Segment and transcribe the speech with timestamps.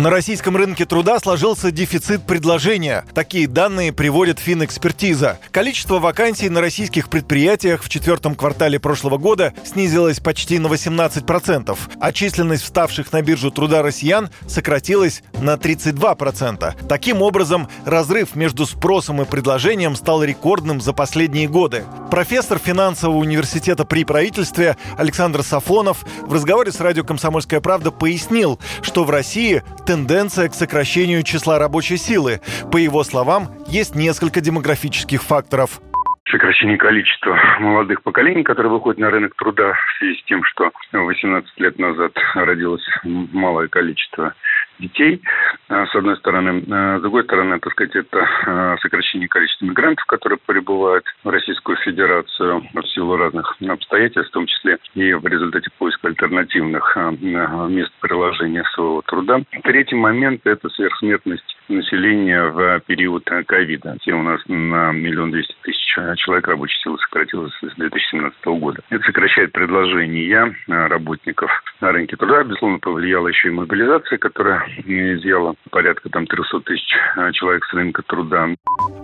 [0.00, 3.04] На российском рынке труда сложился дефицит предложения.
[3.12, 5.38] Такие данные приводит Финэкспертиза.
[5.50, 12.12] Количество вакансий на российских предприятиях в четвертом квартале прошлого года снизилось почти на 18%, а
[12.12, 16.88] численность вставших на биржу труда россиян сократилась на 32%.
[16.88, 21.84] Таким образом, разрыв между спросом и предложением стал рекордным за последние годы.
[22.10, 29.04] Профессор финансового университета при правительстве Александр Сафонов в разговоре с радио «Комсомольская правда» пояснил, что
[29.04, 32.40] в России тенденция к сокращению числа рабочей силы.
[32.70, 35.80] По его словам, есть несколько демографических факторов
[36.30, 41.58] сокращение количества молодых поколений, которые выходят на рынок труда в связи с тем, что 18
[41.58, 44.32] лет назад родилось малое количество
[44.80, 45.22] детей,
[45.68, 46.64] а, с одной стороны.
[46.70, 51.76] А, с другой стороны, так сказать, это а, сокращение количества мигрантов, которые прибывают в Российскую
[51.78, 58.64] Федерацию в силу разных обстоятельств, в том числе и в результате поиска альтернативных мест приложения
[58.74, 59.40] своего труда.
[59.62, 63.96] Третий момент– это сверхсмертность населения в период ковида.
[64.00, 65.80] Все у нас на миллион двести тысяч
[66.16, 68.80] человек рабочей силы сократилось с 2017 года.
[68.90, 71.50] Это сокращает предложение работников
[71.80, 72.44] на рынке труда.
[72.44, 78.02] Безусловно, повлияла еще и мобилизация, которая изъяла порядка там 300 тысяч а, человек с рынка
[78.02, 78.48] труда.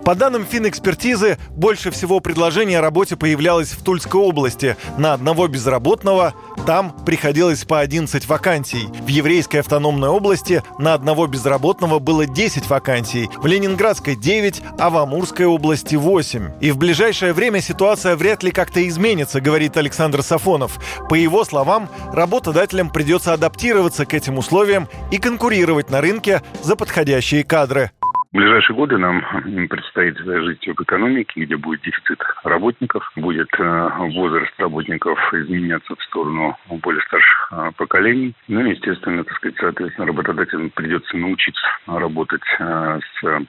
[0.06, 4.76] По данным финэкспертизы, больше всего предложений о работе появлялось в Тульской области.
[4.98, 6.32] На одного безработного
[6.64, 8.86] там приходилось по 11 вакансий.
[9.04, 13.28] В Еврейской автономной области на одного безработного было 10 вакансий.
[13.38, 16.50] В Ленинградской 9, а в Амурской области 8.
[16.60, 20.78] И в ближайшее время ситуация вряд ли как-то изменится, говорит Александр Сафонов.
[21.08, 27.42] По его словам, работодателям придется адаптироваться к этим условиям и конкурировать на рынке за подходящие
[27.42, 27.90] кадры.
[28.36, 29.22] В ближайшие годы нам
[29.70, 36.54] предстоит жить в экономике, где будет дефицит работников, будет э, возраст работников изменяться в сторону
[36.68, 38.34] более старших э, поколений.
[38.48, 43.46] Ну и, естественно, так сказать, соответственно, работодателям придется научиться работать э, с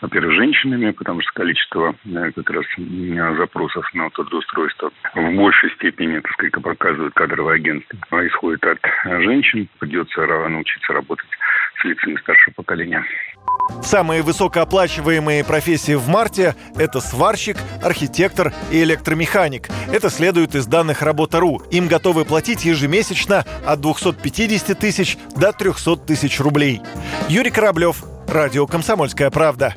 [0.00, 1.94] во-первых, женщинами, потому что количество
[2.34, 2.64] как раз
[3.36, 9.68] запросов на трудоустройство в большей степени, так сказать, показывают кадровые агентства, исходит от женщин.
[9.78, 11.28] Придется научиться работать
[11.78, 13.04] с лицами старшего поколения.
[13.82, 19.68] Самые высокооплачиваемые профессии в марте– это сварщик, архитектор и электромеханик.
[19.92, 21.62] Это следует из данных Работа.ру.
[21.70, 26.82] Им готовы платить ежемесячно от 250 тысяч до 300 тысяч рублей.
[27.28, 29.74] Юрий Кораблев, Радио «Комсомольская правда».